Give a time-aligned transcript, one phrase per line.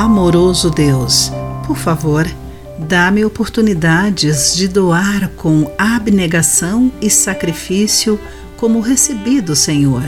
[0.00, 1.32] Amoroso Deus,
[1.66, 2.24] por favor,
[2.78, 8.16] dá-me oportunidades de doar com abnegação e sacrifício
[8.56, 10.04] como recebi do Senhor.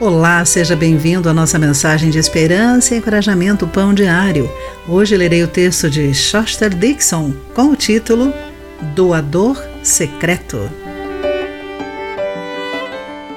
[0.00, 4.50] Olá, seja bem-vindo à nossa mensagem de esperança e encorajamento Pão Diário.
[4.88, 8.34] Hoje lerei o texto de Shoster Dixon com o título
[8.96, 10.68] Doador Secreto.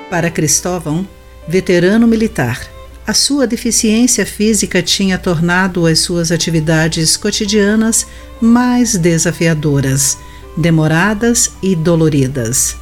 [0.09, 1.07] Para Cristóvão,
[1.47, 2.72] veterano militar,
[3.05, 8.07] a sua deficiência física tinha tornado as suas atividades cotidianas
[8.39, 10.17] mais desafiadoras,
[10.55, 12.77] demoradas e doloridas.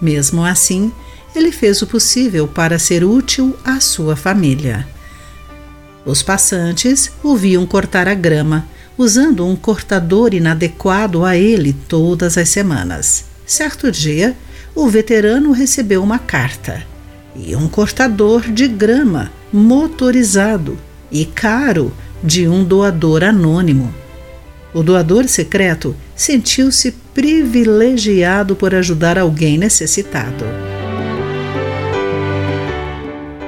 [0.00, 0.92] Mesmo assim,
[1.34, 4.86] ele fez o possível para ser útil à sua família.
[6.04, 12.48] Os passantes o viam cortar a grama, usando um cortador inadequado a ele todas as
[12.48, 13.24] semanas.
[13.44, 14.36] Certo dia,
[14.74, 16.86] o veterano recebeu uma carta
[17.38, 20.78] e um cortador de grama motorizado
[21.10, 23.92] e caro de um doador anônimo.
[24.74, 30.44] O doador secreto sentiu-se privilegiado por ajudar alguém necessitado.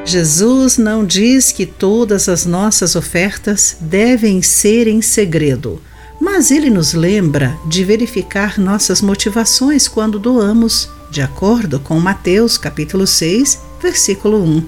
[0.04, 5.82] Jesus não diz que todas as nossas ofertas devem ser em segredo,
[6.18, 13.06] mas ele nos lembra de verificar nossas motivações quando doamos, de acordo com Mateus capítulo
[13.06, 14.64] 6, versículo 1.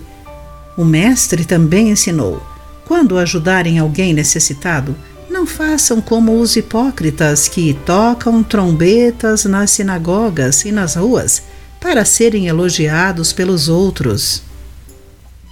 [0.77, 2.43] O mestre também ensinou:
[2.87, 4.97] quando ajudarem alguém necessitado,
[5.31, 11.43] não façam como os hipócritas que tocam trombetas nas sinagogas e nas ruas
[11.81, 14.43] para serem elogiados pelos outros.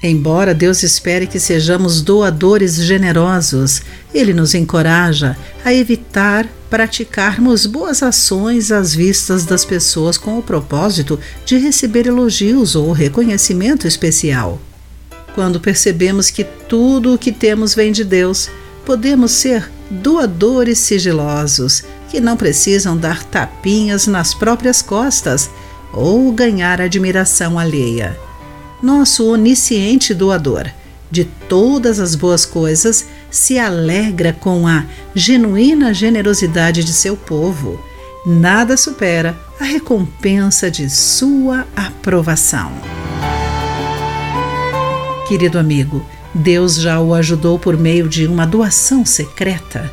[0.00, 3.82] Embora Deus espere que sejamos doadores generosos,
[4.14, 11.19] Ele nos encoraja a evitar praticarmos boas ações às vistas das pessoas com o propósito
[11.44, 14.60] de receber elogios ou reconhecimento especial.
[15.34, 18.48] Quando percebemos que tudo o que temos vem de Deus,
[18.84, 25.50] podemos ser doadores sigilosos que não precisam dar tapinhas nas próprias costas
[25.92, 28.28] ou ganhar admiração alheia
[28.83, 30.71] nosso onisciente doador
[31.11, 34.84] de todas as boas coisas, se alegra com a
[35.15, 37.81] genuína generosidade de seu povo.
[38.27, 42.72] Nada supera a recompensa de sua aprovação.
[45.27, 49.91] Querido amigo, Deus já o ajudou por meio de uma doação secreta.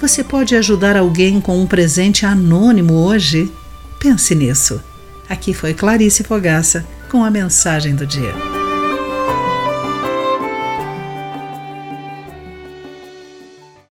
[0.00, 3.50] Você pode ajudar alguém com um presente anônimo hoje?
[3.98, 4.80] Pense nisso.
[5.28, 8.63] Aqui foi Clarice Fogaça com a mensagem do dia.